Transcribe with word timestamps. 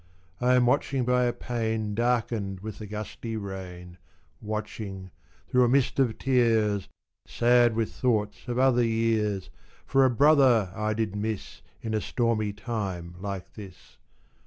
I 0.39 0.55
am 0.55 0.65
watching 0.65 1.05
by 1.05 1.25
a 1.25 1.31
pane 1.31 1.93
Darkened 1.93 2.61
with 2.61 2.79
the 2.79 2.87
gusty 2.87 3.37
rain, 3.37 3.99
Watching, 4.41 5.11
through 5.47 5.63
a 5.63 5.69
mist 5.69 5.99
of 5.99 6.17
tears, 6.17 6.89
Sad 7.27 7.75
with 7.75 7.91
thoughts 7.93 8.47
of 8.47 8.57
other 8.57 8.83
years, 8.83 9.51
For 9.85 10.03
a 10.03 10.09
brother 10.09 10.73
I 10.75 10.95
did 10.95 11.15
miss 11.15 11.61
In 11.83 11.93
a 11.93 12.01
stormy 12.01 12.51
time 12.51 13.13
like 13.19 13.53
this. 13.53 13.97